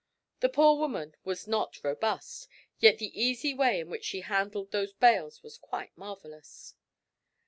[0.39, 2.47] The poor woman was not robust,
[2.79, 6.73] yet the easy way in which she handled those bales was quite marvellous.